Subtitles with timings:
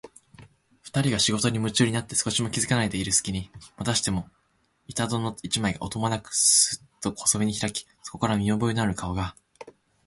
[0.81, 4.27] ふたりが仕事にむちゅうになって少しも気づかないでいるすきに、またしても
[4.87, 9.35] 板戸の一枚が、音もなくスーッと細めにひらき、そこから見おぼえのある顔が、